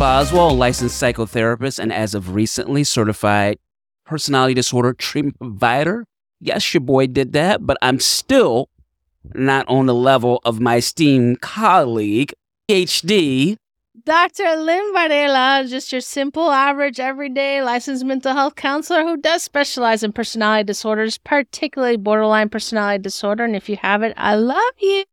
[0.00, 3.58] Boswell, licensed psychotherapist and as of recently certified
[4.06, 6.06] personality disorder treatment provider.
[6.40, 8.70] Yes, your boy did that, but I'm still
[9.34, 12.32] not on the level of my esteemed colleague,
[12.66, 13.58] PhD.
[14.02, 14.56] Dr.
[14.56, 20.14] Lynn Varela, just your simple, average, everyday licensed mental health counselor who does specialize in
[20.14, 23.44] personality disorders, particularly borderline personality disorder.
[23.44, 25.04] And if you have it, I love you.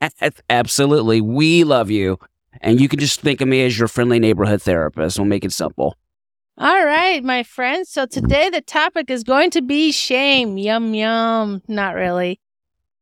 [0.48, 1.20] Absolutely.
[1.20, 2.18] We love you.
[2.66, 5.20] And you can just think of me as your friendly neighborhood therapist.
[5.20, 5.96] We'll make it simple.
[6.58, 7.90] All right, my friends.
[7.90, 10.58] So today the topic is going to be shame.
[10.58, 11.62] Yum, yum.
[11.68, 12.40] Not really.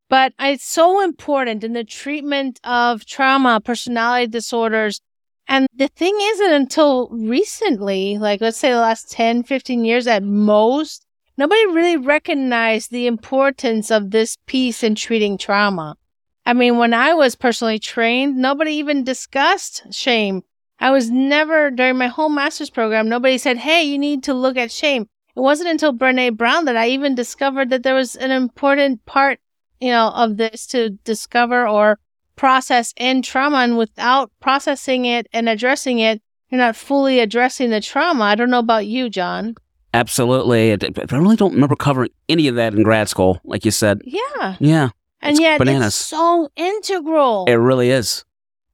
[0.07, 5.01] But it's so important in the treatment of trauma, personality disorders.
[5.47, 10.21] And the thing isn't until recently, like let's say the last 10, 15 years at
[10.21, 15.97] most, nobody really recognized the importance of this piece in treating trauma.
[16.45, 20.43] I mean, when I was personally trained, nobody even discussed shame.
[20.79, 24.57] I was never, during my whole master's program, nobody said, Hey, you need to look
[24.57, 25.07] at shame.
[25.35, 29.39] It wasn't until Brene Brown that I even discovered that there was an important part,
[29.79, 31.99] you know, of this to discover or
[32.35, 33.57] process in trauma.
[33.57, 38.23] And without processing it and addressing it, you're not fully addressing the trauma.
[38.23, 39.55] I don't know about you, John.
[39.93, 40.73] Absolutely.
[40.73, 44.01] I really don't remember covering any of that in grad school, like you said.
[44.03, 44.55] Yeah.
[44.59, 44.89] Yeah.
[45.25, 45.87] And It's yet bananas.
[45.87, 47.45] it's so integral.
[47.47, 48.23] It really is.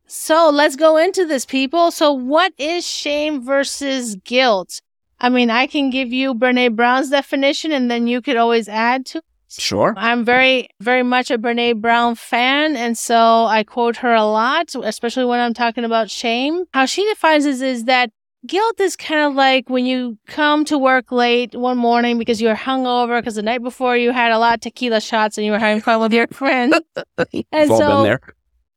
[0.08, 1.90] So let's go into this, people.
[1.92, 4.82] So, what is shame versus guilt?
[5.20, 9.06] I mean, I can give you Brene Brown's definition and then you could always add
[9.08, 9.22] to.
[9.48, 9.94] Sure.
[9.98, 12.76] I'm very, very much a Brene Brown fan.
[12.76, 16.66] And so I quote her a lot, especially when I'm talking about shame.
[16.74, 18.12] How she defines it is that
[18.46, 22.56] guilt is kind of like when you come to work late one morning because you're
[22.56, 25.60] hungover because the night before you had a lot of tequila shots and you were
[25.60, 26.80] having fun with your friends.
[27.52, 28.20] and so been there.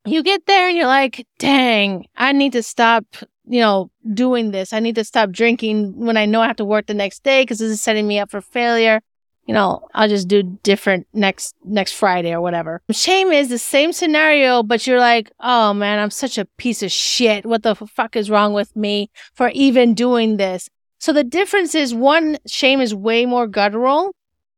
[0.05, 3.05] you get there and you're like, dang, I need to stop,
[3.47, 4.73] you know, doing this.
[4.73, 7.43] I need to stop drinking when I know I have to work the next day
[7.43, 9.01] because this is setting me up for failure.
[9.47, 12.81] You know, I'll just do different next, next Friday or whatever.
[12.91, 16.91] Shame is the same scenario, but you're like, oh man, I'm such a piece of
[16.91, 17.45] shit.
[17.45, 20.71] What the fuck is wrong with me for even doing this?
[20.99, 24.15] So the difference is one, shame is way more guttural.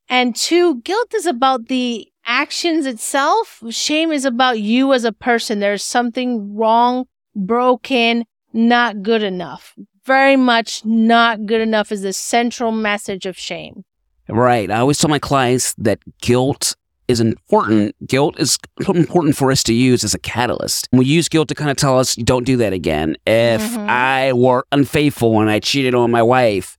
[0.09, 3.63] And two, guilt is about the actions itself.
[3.71, 5.59] Shame is about you as a person.
[5.59, 9.75] There's something wrong, broken, not good enough.
[10.05, 13.85] Very much not good enough is the central message of shame.
[14.29, 14.71] Right.
[14.71, 16.77] I always tell my clients that guilt
[17.09, 17.95] is important.
[18.07, 20.89] Guilt is important for us to use as a catalyst.
[20.93, 23.17] We use guilt to kind of tell us, don't do that again.
[23.27, 23.89] If Mhm.
[23.89, 26.77] I were unfaithful and I cheated on my wife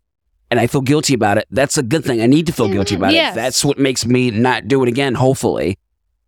[0.52, 2.22] and I feel guilty about it, that's a good thing.
[2.22, 3.34] I need to feel guilty Mhm, about yes.
[3.34, 3.36] it.
[3.36, 5.78] That's what makes me not do it again, hopefully.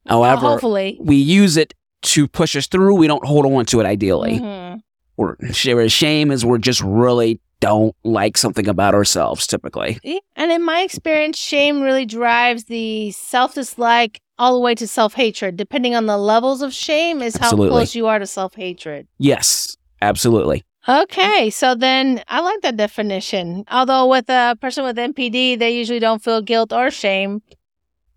[0.07, 0.97] However, hopefully.
[1.01, 2.95] we use it to push us through.
[2.95, 4.39] We don't hold on to it ideally.
[4.39, 4.79] Mhm.
[5.17, 9.99] Or shame is we're just really don't like something about ourselves typically.
[10.35, 15.13] And in my experience, shame really drives the self dislike all the way to self
[15.13, 15.57] hatred.
[15.57, 17.67] Depending on the levels of shame, is Absolutely.
[17.67, 19.07] how close you are to self hatred.
[19.17, 20.63] Yes, absolutely.
[20.87, 23.65] Okay, so then I like that definition.
[23.69, 27.41] Although with a person with NPD, they usually don't feel guilt or shame.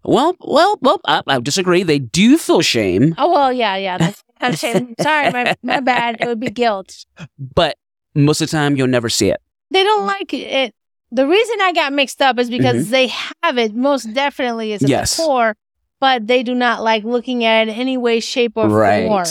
[0.04, 1.82] Well, well, well, I, I disagree.
[1.82, 4.94] They do feel shame, Oh well, yeah, yeah, that's not shame.
[5.00, 6.18] Sorry, my my bad.
[6.20, 7.04] It would be guilt.
[7.38, 7.76] but
[8.14, 9.40] most of the time you'll never see it.
[9.70, 10.74] They don't like it.
[11.10, 12.90] The reason I got mixed up is because Mhm.
[12.90, 13.06] they
[13.42, 15.16] have it most definitely is at Yes.
[15.16, 15.54] core,
[16.00, 19.24] but they do not like looking at it in any way, shape, or form.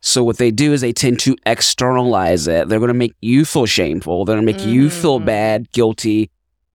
[0.00, 2.68] So what they do is they tend to externalize it.
[2.68, 4.24] They're going to make you feel shameful.
[4.24, 5.24] They're going to make you feel Mm.
[5.26, 6.30] bad, guilty,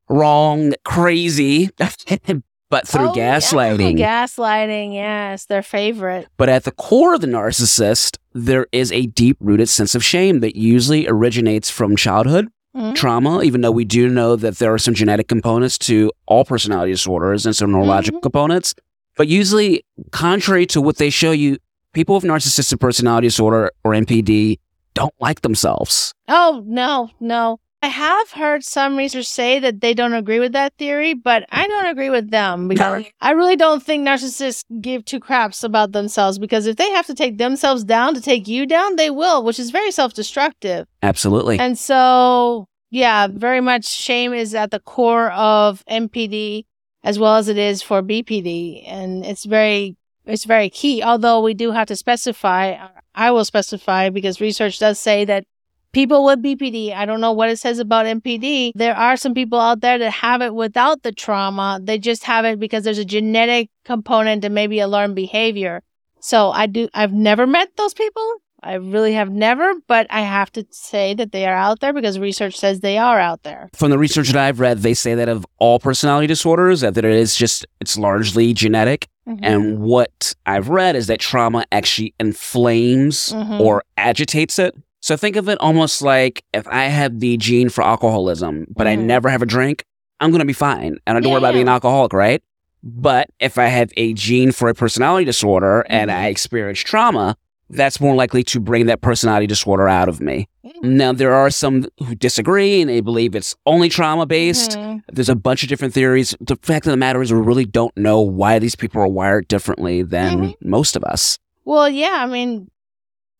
[0.07, 1.69] wrong, crazy,
[2.69, 3.97] but through Oh, yeah, gaslighting.
[3.97, 6.27] gaslighting, yes, their favorite.
[6.37, 10.39] But at the core of the narcissist, there is a deep rooted sense of shame
[10.41, 12.93] that usually originates from childhood Mhm.
[12.95, 16.91] trauma, even though we do know that there are some genetic components to all personality
[16.91, 18.23] disorders and some neurological Mhm.
[18.23, 18.75] components.
[19.17, 21.57] But usually, contrary to what they show you,
[21.93, 24.59] people with narcissistic personality disorder or NPD
[24.93, 26.11] don't like themselves.
[26.27, 27.59] Oh, no, no.
[27.81, 31.67] I have heard some researchers say that they don't agree with that theory, but I
[31.67, 36.39] don't agree with them because I really don't think narcissists give two craps about themselves
[36.39, 39.59] because if they have to take themselves down to take you down, they will, which
[39.59, 40.87] is very self destructive.
[41.03, 41.59] Absolutely.
[41.59, 46.65] And so, yeah, very much shame is at the core of NPD
[47.03, 48.83] as well as it is for BPD.
[48.87, 49.95] And it's very,
[50.25, 51.03] it's very key.
[51.03, 55.45] Although we do have to specify, I will specify because research does say that
[55.91, 58.71] people with BPD, I don't know what it says about NPD.
[58.75, 61.79] There are some people out there that have it without the trauma.
[61.81, 65.81] They just have it because there's a genetic component and maybe a learned behavior.
[66.19, 70.51] So I do, I've never met those people, I really have never, but I have
[70.53, 73.69] to say that they are out there because research says they are out there.
[73.75, 77.05] From the research that I've read, they say that of all personality disorders, that it
[77.05, 79.07] is just, it's largely genetic.
[79.29, 79.39] Mhm.
[79.43, 83.59] And what I've read is that trauma actually inflames Mhm.
[83.59, 84.75] or agitates it.
[85.07, 88.97] So think of it almost like if I have the gene for alcoholism, but I
[88.97, 89.03] Mhm.
[89.05, 89.85] never have a drink,
[90.19, 90.97] I'm going to be fine.
[91.07, 91.53] And I don't Yeah, worry about yeah.
[91.53, 92.43] being an alcoholic, right?
[92.83, 96.13] But if I have a gene for a personality disorder and Mhm.
[96.13, 97.37] I experience trauma,
[97.69, 100.49] that's more likely to bring that personality disorder out of me.
[100.65, 100.83] Mhm.
[100.83, 104.71] Now, there are some who disagree and they believe it's only trauma based.
[104.77, 105.03] Mhm.
[105.09, 106.35] There's a bunch of different theories.
[106.41, 109.47] The fact of the matter is, we really don't know why these people are wired
[109.47, 111.39] differently than most of us.
[111.63, 112.67] Well, yeah, I mean,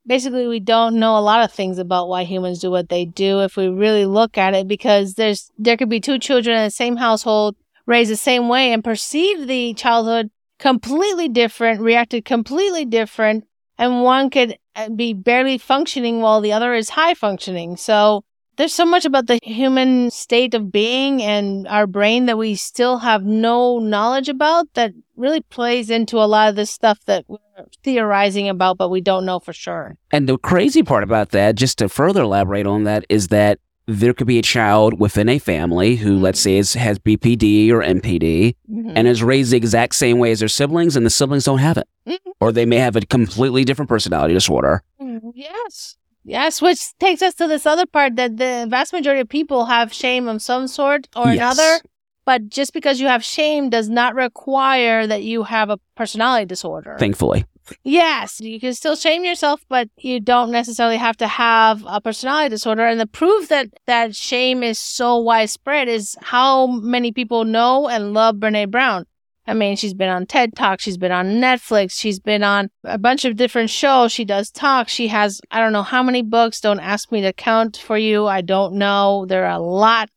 [0.08, 3.42] basically, we don't know a lot of things about why humans do what they do
[3.42, 6.72] if we really look at it, because there's there could be two children in the
[6.72, 7.56] same household
[7.86, 13.46] raised the same way and perceive the childhood completely different, reacted completely different,
[13.78, 17.78] and one could uh, be barely functioning while the other is high functioning.
[17.78, 18.24] So
[18.58, 22.98] there's so much about the human state of being and our brain that we still
[22.98, 27.38] have no knowledge about that really plays into a lot of this stuff that we're
[27.84, 29.96] theorizing about, but we don't know for sure.
[30.12, 34.14] And the crazy part about that, just to further elaborate on that, is that there
[34.14, 38.56] could be a child within a family who, let's say, is, has BPD or NPD
[38.68, 41.78] and is raised the exact same way as their siblings, and the siblings don't have
[41.78, 41.88] it.
[42.06, 42.18] Mhm.
[42.42, 44.84] Or they may have a completely different personality disorder.
[45.02, 45.32] Mhm.
[45.36, 45.96] Yes.
[46.28, 49.94] Yes, which takes us to this other part that the vast majority of people have
[49.94, 51.38] shame of some sort or Yes.
[51.38, 51.82] another.
[52.26, 56.98] But just because you have shame does not require that you have a personality disorder.
[57.00, 57.46] Thankfully.
[57.84, 62.50] Yes, you can still shame yourself, but you don't necessarily have to have a personality
[62.50, 62.86] disorder.
[62.86, 68.14] And the proof that that shame is so widespread is how many people know and
[68.14, 69.06] love Brene Brown.
[69.48, 72.98] I mean, she's been on TED Talk, she's been on Netflix, she's been on a
[72.98, 74.12] bunch of different shows.
[74.12, 74.90] She does talk.
[74.90, 76.60] She has I don't know how many books.
[76.60, 78.28] Don't ask me to count for you.
[78.28, 79.26] I don't know.
[79.28, 80.10] There are a lot.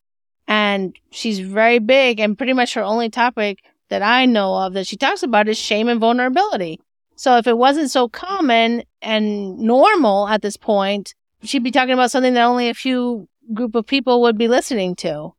[0.47, 4.87] And she's very big and pretty much her only topic that I know of that
[4.87, 6.81] she talks about is shame and vulnerability.
[7.15, 11.13] So if it wasn't so common and normal at this point,
[11.43, 14.95] she'd be talking about something that only a few group of people would be listening
[14.95, 15.33] to.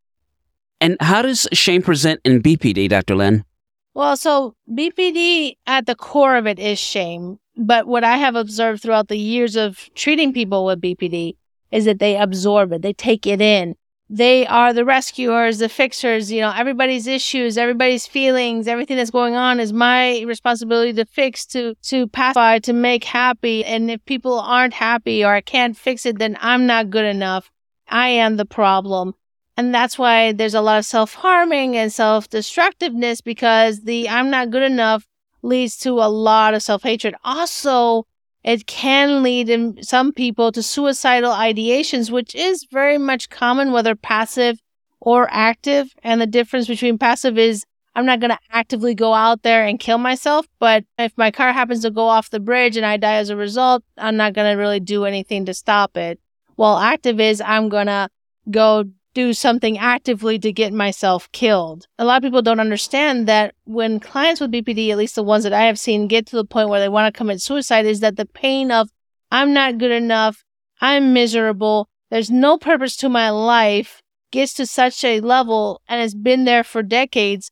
[0.81, 3.17] And how does shame present in BPD, Dr.
[3.17, 3.45] Lynn?
[3.95, 7.39] Well, so BPD at the core of it is shame.
[7.57, 11.37] But what I have observed throughout the years of treating people with BPD
[11.71, 13.77] is that they absorb it, they take it in.
[14.09, 19.35] They are the rescuers, the fixers, you know, everybody's issues, everybody's feelings, everything that's going
[19.37, 23.65] on is my responsibility to fix, to, to pacify, to make happy.
[23.65, 27.51] And if people aren't happy or I can't fix it, then I'm not good enough.
[27.89, 29.15] I am the problem.
[29.57, 34.31] And that's why there's a lot of self harming and self destructiveness because the I'm
[34.31, 35.07] not good enough
[35.43, 37.15] leads to a lot of self hatred.
[37.25, 38.07] Also,
[38.43, 43.95] it can lead in some people to suicidal ideations, which is very much common, whether
[43.95, 44.59] passive
[45.01, 45.93] or active.
[46.03, 47.65] And the difference between passive is
[47.95, 51.53] I'm not going to actively go out there and kill myself, but if my car
[51.53, 54.51] happens to go off the bridge and I die as a result, I'm not going
[54.51, 56.19] to really do anything to stop it.
[56.57, 58.09] While active is I'm going to
[58.51, 61.87] go do something actively to get myself killed.
[61.99, 65.45] A lot of people don't understand that when clients with BPD, at least the ones
[65.45, 68.01] that I have seen, get to the point where they want to commit suicide, is
[68.01, 68.89] that the pain of,
[69.31, 70.45] I'm not good enough,
[70.81, 76.15] I'm miserable, there's no purpose to my life, gets to such a level and has
[76.15, 77.51] been there for decades.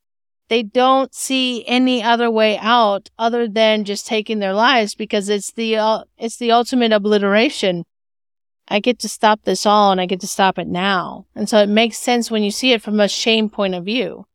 [0.49, 5.53] They don't see any other way out other than just taking their lives because it's
[5.53, 7.85] the uh, it's the ultimate obliteration.
[8.71, 11.27] I get to stop this all and I get to stop it now.
[11.35, 14.27] And so it makes sense when you see it from a shame point of view.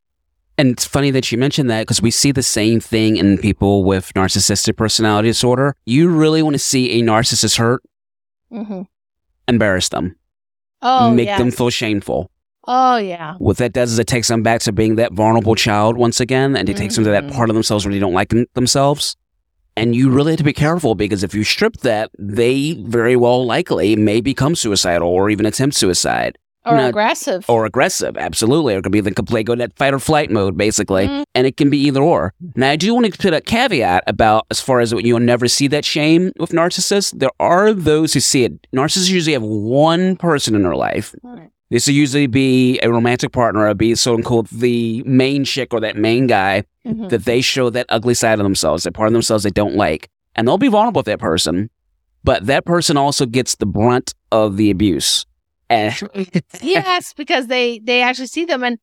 [0.58, 3.84] And it's funny that you mentioned that because we see the same thing in people
[3.84, 5.76] with narcissistic personality disorder.
[5.86, 7.82] You really want to see a narcissist hurt,
[8.52, 8.84] Mm-hmm.
[9.48, 10.16] embarrass them,
[10.82, 12.30] Oh, make them feel shameful.
[12.68, 13.36] Oh, yeah.
[13.38, 16.56] What that does is it takes them back to being that vulnerable child once again,
[16.56, 17.34] and it takes them to that Mhm.
[17.34, 19.16] part of themselves where they don't like them- themselves.
[19.78, 23.46] And you really have to be careful because if you strip that, they very well
[23.46, 27.46] likely may become suicidal or even attempt suicide Or No, aggressive.
[27.48, 28.18] or aggressive.
[28.18, 28.74] Absolutely.
[28.74, 31.08] Or it could be the complete go that fight or flight mode, basically.
[31.08, 31.24] Mhm.
[31.36, 32.34] And it can be either or.
[32.56, 35.68] Now, I do want to put a caveat about as far as you'll never see
[35.68, 37.12] that shame with narcissists.
[37.20, 38.54] There are those who see it.
[38.76, 41.14] Narcissists usually have one person in their life.
[41.22, 41.50] Right.
[41.72, 45.80] This will usually be a romantic partner, or be so called the main chick or
[45.80, 47.10] that main guy Mhm.
[47.10, 50.10] that they show that ugly side of themselves, that part of themselves they don't like.
[50.36, 51.70] And they'll be vulnerable with that person,
[52.24, 55.26] but that person also gets the brunt of the abuse.
[55.70, 55.96] And
[56.62, 58.78] yes, because they they actually see them and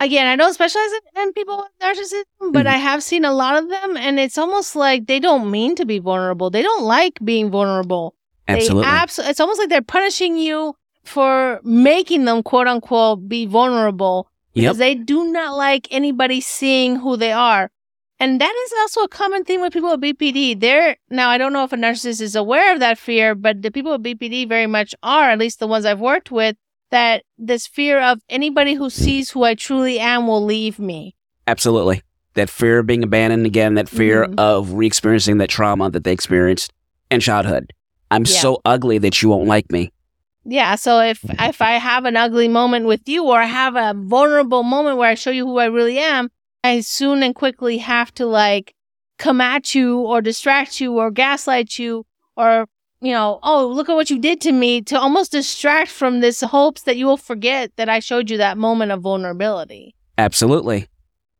[0.00, 2.70] again, I don't specialize in, in people with narcissism, but Mhm.
[2.70, 5.84] I have seen a lot of them, and it's almost like they don't mean to
[5.84, 6.48] be vulnerable.
[6.50, 8.14] They don't like being vulnerable.
[8.48, 8.84] Absolutely.
[8.90, 10.74] They abso- it's almost like they're punishing you
[11.06, 14.62] for making them quote unquote be vulnerable yep.
[14.62, 17.70] because they do not like anybody seeing who they are.
[18.18, 20.58] And that is also a common thing with people with BPD.
[20.58, 23.70] They're now I don't know if a narcissist is aware of that fear, but the
[23.70, 26.56] people with BPD very much are, at least the ones I've worked with,
[26.90, 31.14] that this fear of anybody who sees who I truly am will leave me.
[31.46, 32.02] Absolutely.
[32.34, 34.34] That fear of being abandoned again, that fear Mhm.
[34.38, 36.72] of re experiencing that trauma that they experienced
[37.10, 37.72] in childhood.
[38.10, 38.40] I'm Yeah.
[38.40, 39.90] so ugly that you won't like me.
[40.48, 43.94] Yeah, so if if I have an ugly moment with you or I have a
[43.96, 46.30] vulnerable moment where I show you who I really am,
[46.62, 48.74] I soon and quickly have to like
[49.18, 52.66] come at you or distract you or gaslight you or
[53.00, 56.40] you know, oh, look at what you did to me to almost distract from this
[56.40, 59.94] hopes that you will forget that I showed you that moment of vulnerability.
[60.16, 60.86] Absolutely.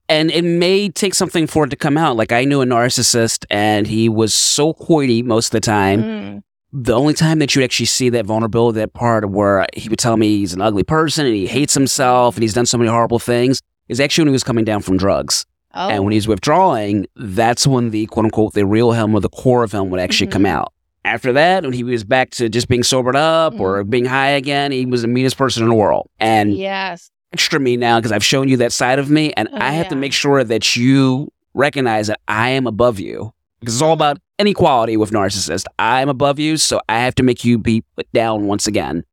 [0.08, 2.16] And it may take something for it to come out.
[2.16, 6.02] Like I knew a narcissist and he was so hoity most of the time.
[6.02, 6.42] Mm.
[6.78, 10.18] The only time that you'd actually see that vulnerability, that part where he would tell
[10.18, 13.18] me he's an ugly person and he hates himself and he's done so many horrible
[13.18, 15.47] things, is actually when he was coming down from drugs.
[15.75, 19.28] Oh, And when he's withdrawing, that's when the quote unquote the real him or the
[19.30, 20.49] core of him would actually come Mhm.
[20.50, 20.73] out.
[21.04, 23.90] After that, when he was back to just being sobered up or Mm-hmm.
[23.90, 26.09] being high again, he was the meanest person in the world.
[26.21, 27.11] And yes.
[27.33, 29.88] extra me now because I've shown you that side of me, and Oh, I have
[29.88, 33.33] to make sure that you recognize that I am above you.
[33.60, 35.64] Because it's all about inequality with narcissists.
[35.78, 39.04] I'm above you, so I have to make you be put down once again.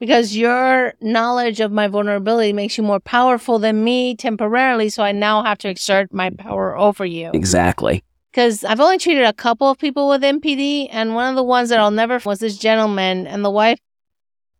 [0.00, 5.12] Because your knowledge of my vulnerability makes you more powerful than me temporarily, so I
[5.12, 7.30] now have to exert my power over you.
[7.32, 8.02] Exactly.
[8.30, 11.68] because I've only treated a couple of people with NPD, and one of the ones
[11.68, 13.78] that I'll never was this gentleman, and the wife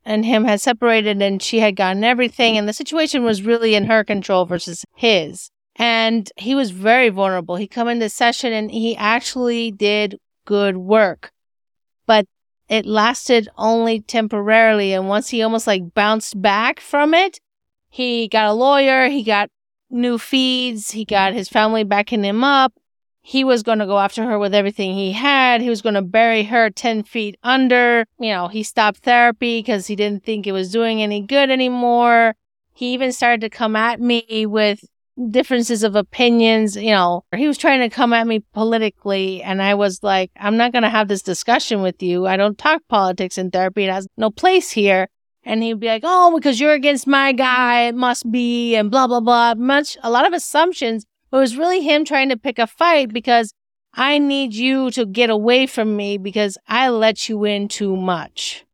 [0.05, 3.87] and him had separated, and she had gotten everything, and the situation was really in
[3.87, 5.51] her control versus his.
[5.77, 7.57] And he was very vulnerable.
[7.57, 11.33] He come into session and he actually did good work,
[12.07, 12.27] but
[12.69, 14.93] it lasted only temporarily.
[14.93, 17.41] And once he almost like bounced back from it,
[17.89, 19.51] he got a lawyer, he got
[19.91, 22.73] new feeds, he got his family backing him up
[23.27, 25.63] he was going to go after her with everything he had.
[25.63, 28.05] He was going to bury her 10 feet under.
[28.19, 32.37] You know, he stopped therapy because he didn't think it was doing any good anymore.
[32.75, 34.85] He even started to come at me with
[35.31, 36.77] differences of opinions.
[36.77, 39.43] You know, he was trying to come at me politically.
[39.43, 42.27] And I was like, I'm not going to have this discussion with you.
[42.27, 43.85] I don't talk politics in therapy.
[43.85, 45.09] It has no place here.
[45.45, 49.07] And he'd be like, oh, because you're against my guy, it must be, and blah,
[49.07, 49.55] blah, blah.
[49.55, 51.05] Much, a lot of assumptions
[51.35, 53.53] it was really him trying to pick a fight because
[53.93, 58.65] I need you to get away from me because I let you in too much.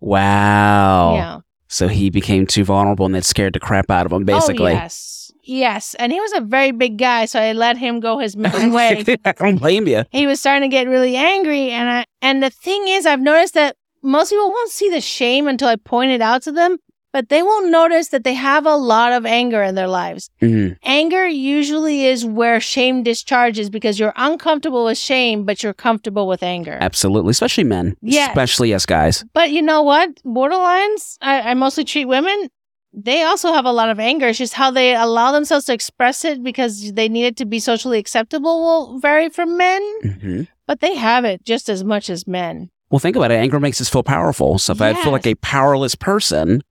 [0.00, 1.14] Wow.
[1.14, 1.40] Yeah.
[1.68, 4.72] So he became too vulnerable and that scared the crap out of him, oh, basically.
[4.72, 5.19] Oh, yes.
[5.44, 5.94] Yes.
[5.98, 9.04] And he was a very big guy, so I let him go his own way.
[9.24, 10.04] I don't blame you.
[10.10, 13.54] he was starting to get really angry and I and the thing is I've noticed
[13.54, 16.78] that most people won't see the shame until I point it out to them,
[17.12, 20.30] but they won't notice that they have a lot of anger in their lives.
[20.40, 20.76] Mhm.
[20.84, 26.42] Anger usually is where shame discharges because you're uncomfortable with shame, but you're comfortable with
[26.42, 26.78] anger.
[26.80, 27.30] Absolutely.
[27.32, 27.96] Especially men.
[28.00, 29.24] Yeah, Especially us guys.
[29.34, 30.08] But you know what?
[30.24, 32.48] Borderlines, I, I mostly treat women.
[32.92, 34.28] They also have a lot of anger.
[34.28, 37.60] It's just how they allow themselves to express it because they need it to be
[37.60, 42.28] socially acceptable will vary from men, hmm but they have it just as much as
[42.28, 42.70] men.
[42.90, 43.36] Well, think about it.
[43.36, 44.58] Anger makes us feel powerful.
[44.58, 46.62] So if I feel like a powerless person,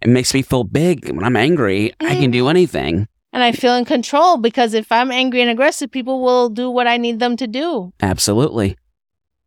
[0.00, 1.08] it makes me feel big.
[1.08, 2.32] When I'm angry, I can Mm.
[2.32, 3.06] do anything.
[3.32, 6.86] And I feel in control because if I'm angry and aggressive, people will do what
[6.86, 7.92] I need them to do.
[8.00, 8.76] Absolutely.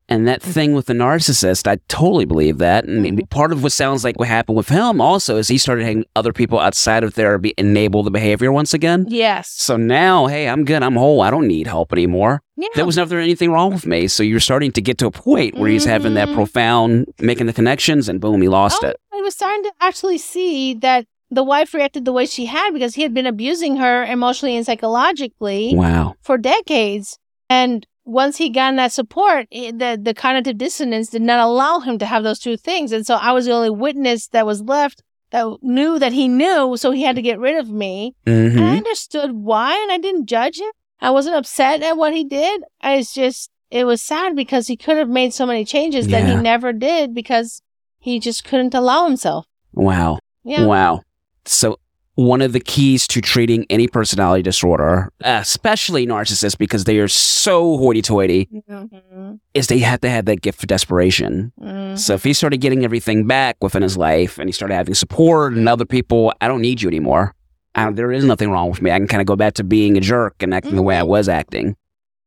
[0.10, 2.86] And that thing with the narcissist, I totally believe that.
[2.86, 3.30] And Mhm.
[3.30, 6.32] part of what sounds like what happened with him also is he started having other
[6.32, 9.06] people outside of therapy enable the behavior once again.
[9.10, 9.50] Yes.
[9.58, 10.82] So now, hey, I'm good.
[10.82, 11.22] I'm whole.
[11.22, 12.42] I don't need help anymore.
[12.56, 12.70] Yeah.
[12.76, 14.08] There was never anything wrong with me.
[14.08, 16.36] So you're starting to get to a point where he's having that Mhm.
[16.36, 18.98] profound, making the connections, and boom, he lost Oh, it.
[19.14, 22.96] I was starting to actually see that the wife reacted the way she had because
[22.96, 26.16] he had been abusing her emotionally and psychologically Wow.
[26.22, 27.20] for decades.
[27.50, 32.06] And once he got that support, the the cognitive dissonance did not allow him to
[32.06, 32.92] have those two things.
[32.92, 36.78] And so I was the only witness that was left that knew that he knew,
[36.78, 38.16] so he had to get rid of me.
[38.26, 40.72] hmm I understood why, and I didn't judge him.
[41.02, 42.64] I wasn't upset at what he did.
[42.82, 46.26] I was just, it was sad because he could have made so many changes that
[46.26, 47.62] he never did because
[48.00, 49.46] he just couldn't allow himself.
[49.74, 50.20] Wow.
[50.44, 50.66] Yeah.
[50.66, 51.02] Wow.
[51.46, 51.78] So,
[52.18, 57.78] one of the keys to treating any personality disorder, especially narcissists, because they are so
[57.78, 59.40] hoity toity, Mhm.
[59.54, 61.52] is they have to have that gift for desperation.
[61.62, 61.96] Mhm.
[61.96, 65.54] So, if he started getting everything back within his life and he started having support
[65.54, 67.36] and other people, I don't need you anymore.
[67.76, 68.90] I, there is nothing wrong with me.
[68.90, 70.78] I can kind of go back to being a jerk and acting mm-hmm.
[70.78, 71.10] the way I mm-hmm.
[71.10, 71.76] was acting.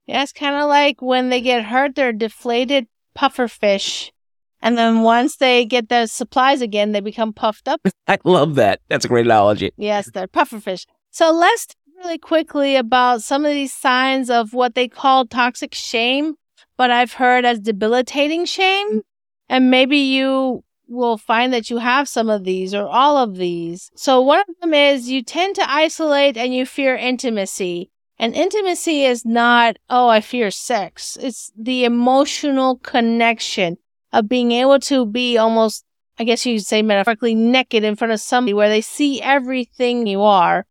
[0.06, 4.12] Yeah, it's kind of like when they get hurt, they're deflated puffer fish.
[4.62, 7.80] And then once they get the supplies again, they become puffed up.
[8.06, 8.80] I love that.
[8.88, 9.72] That's a great analogy.
[9.76, 10.86] Yes, they're pufferfish.
[11.10, 16.34] So let's really quickly about some of these signs of what they call toxic shame,
[16.76, 19.02] but I've heard as debilitating shame.
[19.48, 23.90] And maybe you will find that you have some of these or all of these.
[23.96, 27.90] So one of them is you tend to isolate and you fear intimacy.
[28.18, 31.16] And intimacy is not, oh, I fear sex.
[31.20, 33.78] It's the emotional connection
[34.12, 35.84] of being able to be almost,
[36.18, 40.22] I guess you'd say metaphorically naked in front of somebody where they see everything you
[40.22, 40.66] are.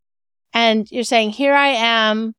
[0.53, 2.33] And you're saying, here I am.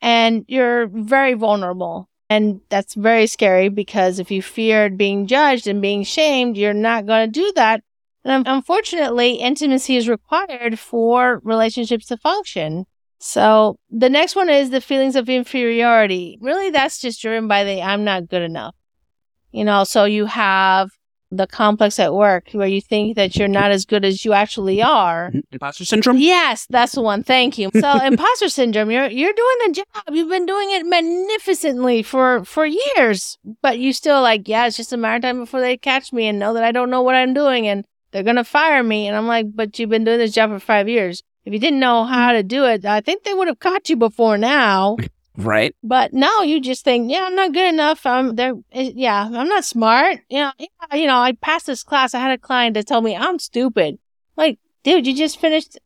[0.00, 2.08] And you're very vulnerable.
[2.28, 7.06] And that's very scary because if you feared being judged and being shamed, you're not
[7.06, 7.82] going to do that.
[8.24, 12.86] And unfortunately, intimacy is required for relationships to function.
[13.18, 16.38] So the next one is the feelings of inferiority.
[16.40, 18.74] Really, that's just driven by the I'm not good enough.
[19.56, 20.90] You know, so you have
[21.30, 24.82] the complex at work where you think that you're not as good as you actually
[24.82, 25.32] are.
[25.50, 26.18] Imposter syndrome?
[26.18, 27.22] Yes, that's the one.
[27.22, 27.70] Thank you.
[27.74, 30.14] So imposter syndrome, you're you're doing the job.
[30.14, 34.92] You've been doing it magnificently for for years, but you still like, yeah, it's just
[34.92, 37.14] a matter of time before they catch me and know that I don't know what
[37.14, 40.18] I'm doing and they're going to fire me and I'm like, but you've been doing
[40.18, 41.22] this job for 5 years.
[41.46, 43.96] If you didn't know how to do it, I think they would have caught you
[43.96, 44.98] before now.
[45.36, 45.74] Right.
[45.82, 48.06] But now you just think, yeah, I'm not good enough.
[48.06, 48.54] I'm there.
[48.72, 50.20] Eh, yeah, I'm not smart.
[50.28, 52.14] You know, yeah, you know, I passed this class.
[52.14, 53.98] I had a client that told me I'm stupid.
[54.36, 55.78] Like, dude, you just finished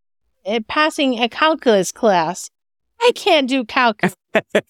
[0.47, 2.50] uh, passing a calculus class.
[3.00, 4.14] I can't do calculus.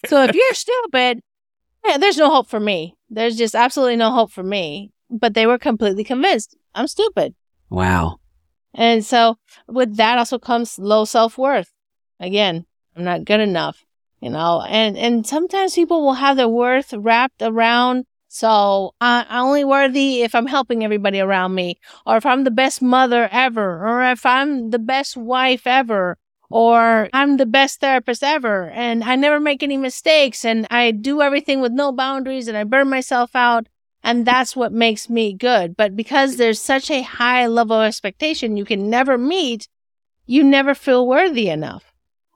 [0.07, 1.21] so if you're stupid,
[1.85, 2.97] yeah, there's no hope for me.
[3.11, 4.93] There's just absolutely no hope for me.
[5.11, 7.35] But they were completely convinced I'm stupid.
[7.69, 8.21] Wow.
[8.73, 11.73] And so with that also comes low self worth.
[12.21, 12.65] Again,
[12.97, 13.85] I'm not good enough
[14.21, 18.04] you know, and, and sometimes people will have their worth wrapped around.
[18.28, 22.50] So I, I'm only worthy if I'm helping everybody around me, or if I'm the
[22.50, 26.17] best mother ever, or if I'm the best wife ever,
[26.49, 31.23] or I'm the best therapist ever, and I never make any mistakes, and I do
[31.23, 33.67] everything with no boundaries, and I burn myself out.
[34.02, 35.76] And that's what makes me good.
[35.76, 39.69] But because there's such a high level of expectation you can never meet,
[40.25, 41.90] you never feel worthy enough.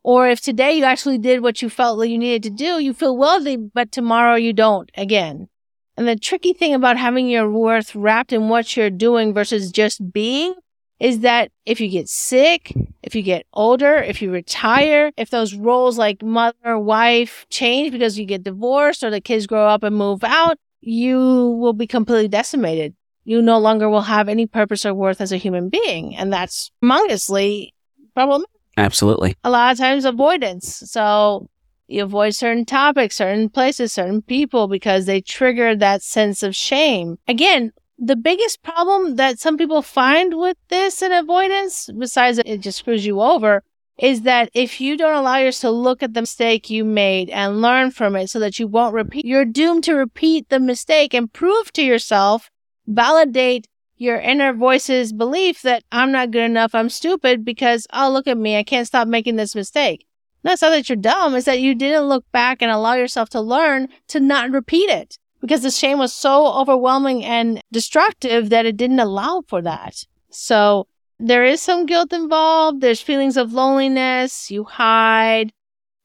[0.05, 2.93] Or if today you actually did what you felt that you needed to do, you
[2.93, 5.49] feel wealthy, but tomorrow you don't again.
[5.97, 10.13] And the tricky thing about having your worth wrapped in what you're doing versus just
[10.13, 10.55] being
[11.01, 15.55] is that if you get sick, if you get older, if you retire, if those
[15.55, 19.97] roles like mother, wife change because you get divorced or the kids grow up and
[19.97, 22.95] move out, you will be completely decimated.
[23.25, 26.15] You no longer will have any purpose or worth as a human being.
[26.15, 27.71] And that's humongously
[28.15, 28.54] problematic.
[28.77, 29.37] Absolutely.
[29.45, 30.83] A lot of times avoidance.
[30.87, 31.49] So
[31.87, 37.19] you avoid certain topics, certain places, certain people because they trigger that sense of shame.
[37.29, 42.79] Again, the biggest problem that some people find with this and avoidance, besides it just
[42.79, 43.63] screws you over,
[43.99, 47.63] is that if you don't allow yourself to look at the mistake you made and
[47.63, 51.33] learn from it so that you won't repeat, you're doomed to repeat the mistake and
[51.33, 52.51] prove to yourself,
[52.87, 58.27] validate your inner voice's belief that I'm not good enough, I'm stupid because, oh, look
[58.27, 60.07] at me, I can't stop making this mistake.
[60.43, 63.41] That's Not that you're dumb, it's that you didn't look back and allow yourself to
[63.41, 68.77] learn to not repeat it because the shame was so overwhelming and destructive that it
[68.77, 70.05] didn't allow for that.
[70.31, 70.87] So
[71.19, 72.81] there is some guilt involved.
[72.81, 74.51] There's feelings of loneliness.
[74.51, 75.53] You hide.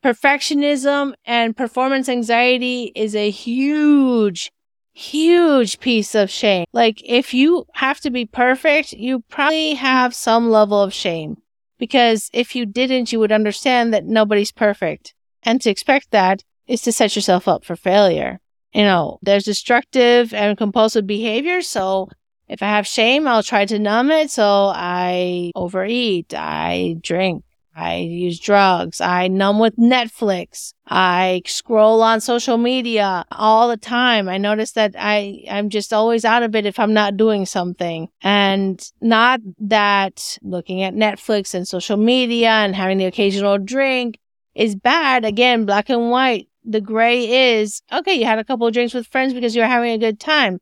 [0.03, 4.51] Perfectionism and performance anxiety is a huge
[4.99, 6.65] huge piece of shame.
[6.73, 11.37] Like if you have to be perfect, you probably have some level of shame
[11.77, 15.13] because if you didn't, you would understand that nobody's perfect.
[15.43, 18.39] And to expect that is to set yourself up for failure.
[18.73, 21.61] You know, there's destructive and compulsive behavior.
[21.61, 22.09] So
[22.47, 24.29] if I have shame, I'll try to numb it.
[24.29, 27.43] So I overeat, I drink,
[27.79, 28.99] I use drugs.
[28.99, 30.73] I numb with Netflix.
[30.85, 34.27] I scroll on social media all the time.
[34.27, 38.09] I notice that I, I'm just always out of it if I'm not doing something.
[38.21, 44.19] And not that looking at Netflix and social media and having the occasional drink
[44.55, 45.23] is bad.
[45.23, 46.47] Again, black and white.
[46.65, 49.91] The gray is, okay, you had a couple of drinks with friends because you're having
[49.91, 50.59] a good time.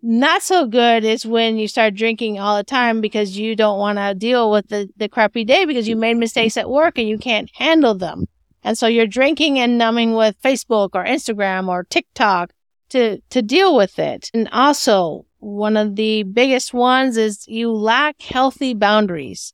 [0.00, 3.98] Not so good is when you start drinking all the time because you don't want
[3.98, 7.18] to deal with the, the crappy day because you made mistakes at work and you
[7.18, 8.26] can't handle them.
[8.62, 12.52] And so you're drinking and numbing with Facebook or Instagram or TikTok
[12.90, 14.30] to, to deal with it.
[14.32, 19.52] And also one of the biggest ones is you lack healthy boundaries.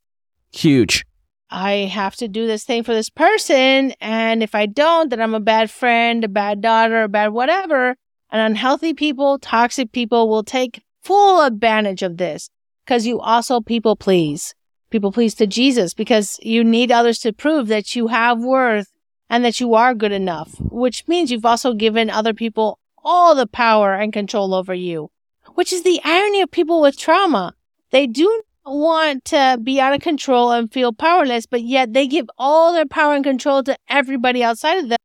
[0.53, 1.05] Huge.
[1.51, 3.93] I have to do this thing for this person.
[4.01, 7.97] And if I don't, then I'm a bad friend, a bad daughter, a bad whatever.
[8.35, 12.51] And unhealthy people, toxic people will take full advantage of this
[12.85, 14.57] because you also people please.
[14.91, 18.91] People please to Jesus because you need others to prove that you have worth
[19.31, 23.47] and that you are good enough, which means you've also given other people all the
[23.47, 25.13] power and control over you,
[25.55, 27.55] which is the irony of people with trauma.
[27.93, 32.29] They do want to be out of control and feel powerless, but yet they give
[32.37, 34.99] all their power and control to everybody outside of them.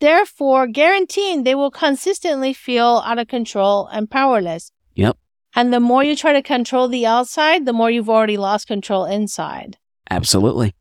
[0.00, 4.70] Therefore, guaranteeing they will consistently feel out of control and powerless.
[4.94, 5.16] Yep.
[5.54, 9.06] And the more you try to control the outside, the more you've already lost control
[9.06, 9.78] inside.
[10.10, 10.74] Absolutely.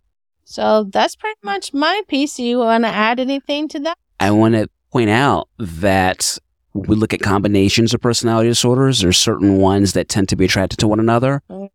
[0.44, 2.36] So that's pretty much my piece.
[2.36, 3.98] Do you want to add anything to that?
[4.20, 6.38] I want to point out that
[6.74, 9.00] we look at combinations of personality disorders.
[9.00, 11.42] There's certain ones that tend to be attracted to one another.
[11.50, 11.70] Mhm.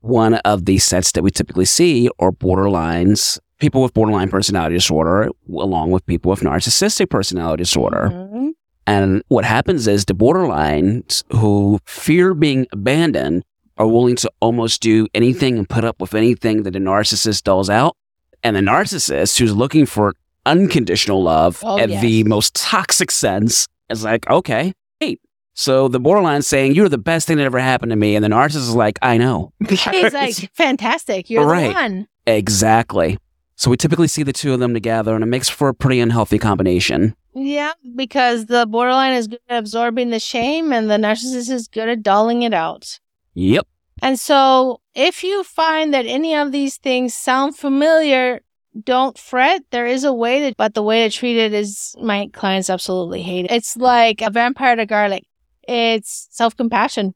[0.00, 5.28] One of the sets that we typically see are borderlines, people with borderline personality disorder,
[5.48, 8.10] along with people with narcissistic personality disorder.
[8.12, 8.50] Mhm.
[8.86, 13.44] And what happens is the borderlines who fear being abandoned
[13.78, 17.70] are willing to almost do anything and put up with anything that the narcissist doles
[17.70, 17.96] out.
[18.42, 22.02] And the narcissist who's looking for unconditional love Oh, at yes.
[22.02, 25.16] the most toxic sense is like, okay, hey.
[25.54, 28.16] So the borderline's saying, you're the best thing that ever happened to me.
[28.16, 29.52] And the narcissist is like, I know.
[29.68, 31.30] He's like, fantastic.
[31.30, 31.68] You're Right.
[31.68, 32.06] the one.
[32.26, 33.18] exactly.
[33.62, 36.00] So we typically see the two of them together and it makes for a pretty
[36.00, 37.14] unhealthy combination.
[37.32, 41.88] Yeah, because the borderline is good at absorbing the shame and the narcissist is good
[41.88, 42.98] at dulling it out.
[43.34, 43.64] Yep.
[44.02, 48.40] And so if you find that any of these things sound familiar,
[48.82, 49.62] don't fret.
[49.70, 53.22] There is a way to, but the way to treat it is my clients absolutely
[53.22, 53.52] hate it.
[53.52, 55.22] It's like a vampire to garlic.
[55.68, 57.14] It's self compassion.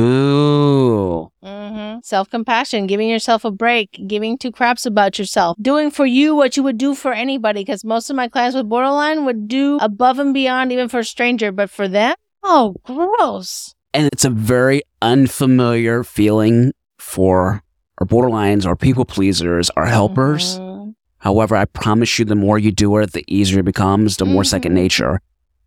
[0.00, 1.30] Ooh.
[1.42, 1.98] Mm-hmm.
[2.02, 6.56] Self compassion, giving yourself a break, giving two craps about yourself, doing for you what
[6.56, 7.60] you would do for anybody.
[7.60, 11.04] Because most of my clients with borderline would do above and beyond, even for a
[11.04, 11.52] stranger.
[11.52, 13.74] But for them, oh, gross.
[13.92, 17.62] And it's a very unfamiliar feeling for
[17.98, 20.58] our borderlines, our people pleasers, our helpers.
[20.58, 20.94] Mhm.
[21.18, 24.44] However, I promise you, the more you do it, the easier it becomes, the more
[24.44, 24.82] second Mhm.
[24.82, 25.20] nature.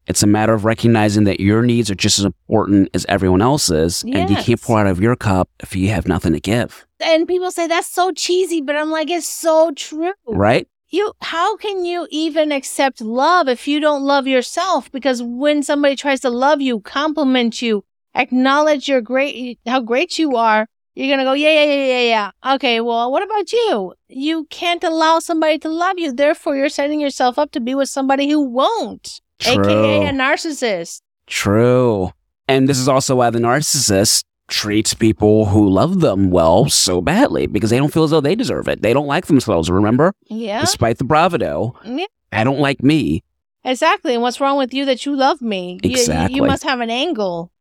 [0.08, 4.04] It's a matter of recognizing that your needs are just as important as everyone else's,
[4.04, 7.28] and you can't pour out of your cup if you have nothing to give, And
[7.28, 10.14] people say that's so cheesy, but I'm like, it's so true.
[10.28, 10.68] right?
[10.90, 14.90] You, how can you even accept love if you don't love yourself?
[14.92, 17.84] Because when somebody tries to love you, compliment you,
[18.16, 20.66] acknowledge your great, how great you are,
[20.96, 22.54] you're going to go, yeah, yeah, yeah, yeah, yeah.
[22.56, 22.80] Okay.
[22.82, 23.94] Well, what about you?
[24.08, 26.12] You can't allow somebody to love you.
[26.14, 29.62] Therefore, you're setting yourself up to be with somebody who won't, True.
[29.62, 31.02] aka a narcissist.
[31.28, 32.12] True.
[32.48, 37.48] And this is also why the narcissist treats people who love them well so badly
[37.48, 38.82] because they don't feel as though they deserve it.
[38.82, 40.14] They don't like themselves, remember?
[40.28, 40.62] Yeah.
[40.62, 41.76] Despite the bravado.
[41.84, 42.06] Yeah.
[42.32, 43.24] I don't like me.
[43.66, 44.14] Exactly.
[44.14, 45.80] And what's wrong with you that you love me?
[45.84, 46.36] You- You, Exactly.
[46.38, 47.52] you must have an angle.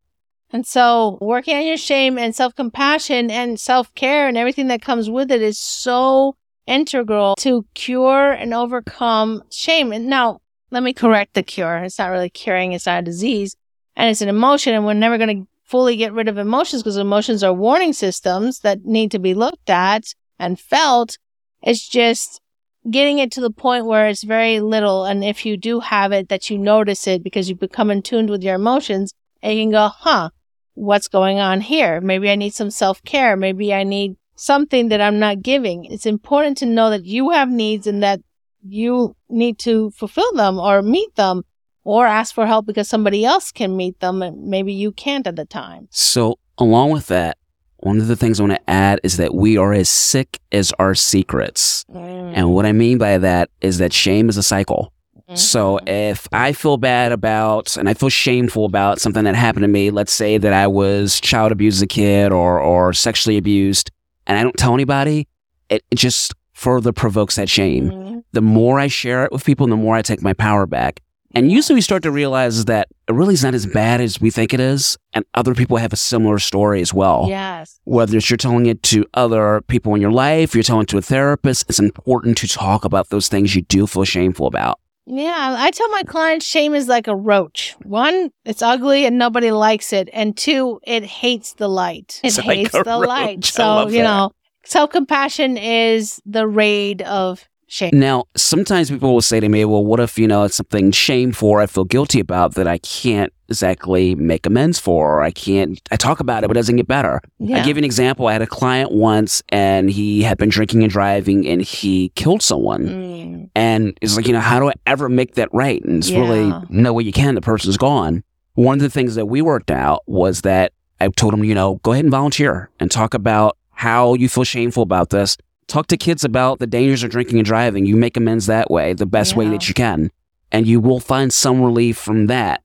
[0.52, 4.80] And so working on your shame and self compassion and self care and everything that
[4.80, 6.36] comes with it is so
[6.68, 9.92] integral to cure and overcome shame.
[9.92, 10.40] And now
[10.76, 11.78] let me correct the cure.
[11.78, 12.72] It's not really curing.
[12.72, 13.56] It's not a disease
[13.96, 14.74] and it's an emotion.
[14.74, 18.58] And we're never going to fully get rid of emotions because emotions are warning systems
[18.60, 21.16] that need to be looked at and felt.
[21.62, 22.42] It's just
[22.90, 25.06] getting it to the point where it's very little.
[25.06, 28.28] And if you do have it, that you notice it because you become in tuned
[28.28, 30.28] with your emotions and you can go, huh,
[30.74, 32.02] what's going on here?
[32.02, 33.34] Maybe I need some self care.
[33.34, 35.86] Maybe I need something that I'm not giving.
[35.86, 38.20] It's important to know that you have needs and that
[38.68, 41.42] you need to fulfill them or meet them
[41.84, 45.36] or ask for help because somebody else can meet them and maybe you can't at
[45.36, 45.88] the time.
[45.90, 47.38] So, along with that,
[47.78, 50.72] one of the things I want to add is that we are as sick as
[50.78, 51.84] our secrets.
[51.92, 52.32] Mm.
[52.34, 54.92] And what I mean by that is that shame is a cycle.
[55.34, 55.88] So mm-hmm.
[55.88, 59.90] if I feel bad about and I feel shameful about something that happened to me,
[59.90, 63.90] let's say that I was child abused as a kid or or sexually abused,
[64.26, 65.26] and I don't tell anybody,
[65.68, 67.90] it, it just further provokes that shame.
[67.90, 68.22] Mhm.
[68.32, 71.00] The more I share it with people, the more I take my power back.
[71.34, 74.30] And usually we start to realize that it really is not as bad as we
[74.30, 77.78] think it is, and other people have a similar story as well Yes.
[77.84, 80.98] whether it's you're telling it to other people in your life, you're telling it to
[80.98, 84.78] a therapist, it's important to talk about those things you do feel shameful about.
[85.08, 87.76] Yeah, I tell my clients shame is like a roach.
[87.84, 90.08] One, it's ugly and nobody likes it.
[90.14, 92.18] And two, it hates the light.
[92.24, 93.06] It hates the roach.
[93.08, 93.44] light.
[93.44, 94.02] So, you that.
[94.04, 94.30] know,
[94.66, 97.90] self compassion is the raid of shame.
[97.94, 101.48] Now, sometimes people will say to me, well, what if, you know, it's something shameful
[101.48, 105.16] or I feel guilty about that I can't exactly make amends for.
[105.18, 107.20] Or I can't, I talk about it, but it doesn't get better.
[107.38, 107.58] Yeah.
[107.58, 108.26] I give you an example.
[108.26, 112.42] I had a client once and he had been drinking and driving and he killed
[112.42, 112.86] someone.
[112.86, 115.82] Mm, And it's like, you know, how do I ever make that right?
[115.84, 116.20] And it's Yeah.
[116.20, 117.34] really no way you can.
[117.34, 118.22] The person's gone.
[118.54, 121.76] One of the things that we worked out was that I told him, you know,
[121.82, 125.36] go ahead and volunteer and talk about how you feel shameful about this.
[125.68, 127.86] Talk to kids about the dangers of drinking and driving.
[127.86, 130.10] You make amends that way, the best way that you can.
[130.50, 132.62] And you will find some relief from that.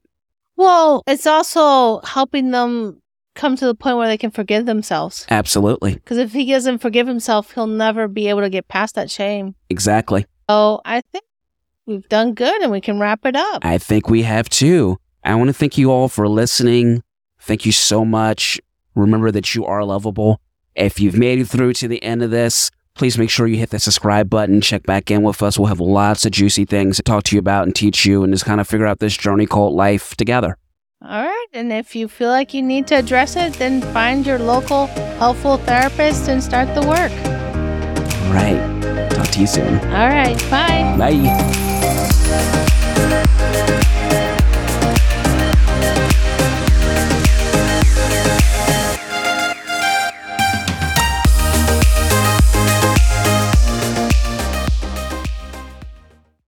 [0.56, 3.02] Well, it's also helping them
[3.34, 5.26] come to the point where they can forgive themselves.
[5.30, 5.94] Absolutely.
[5.94, 9.54] Because if he doesn't forgive himself, he'll never be able to get past that shame.
[9.68, 10.26] Exactly.
[10.48, 11.24] So I think
[11.86, 13.64] we've done good and we can wrap it up.
[13.64, 14.98] I think we have too.
[15.24, 17.02] I want to thank you all for listening.
[17.40, 18.60] Thank you so much.
[18.94, 20.40] Remember that you are lovable.
[20.74, 23.70] If you've made it through to the end of this, please make sure you hit
[23.70, 24.60] the subscribe button.
[24.60, 25.58] Check back in with us.
[25.58, 28.32] We'll have lots of juicy things to talk to you about and teach you and
[28.32, 30.56] just kind of figure out this journey called life together.
[31.02, 31.46] All right.
[31.52, 34.86] And if you feel like you need to address it, then find your local
[35.18, 37.12] helpful therapist and start the work.
[38.26, 39.10] All right.
[39.10, 39.78] Talk to you soon.
[39.90, 40.38] All right.
[40.50, 40.96] Bye.
[40.96, 41.82] Bye.